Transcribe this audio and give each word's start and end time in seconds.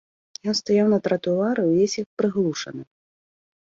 Ён 0.53 0.55
стаяў 0.59 0.87
на 0.93 0.99
тратуары 1.09 1.61
ўвесь 1.67 1.99
як 2.03 2.09
прыглушаны. 2.23 2.83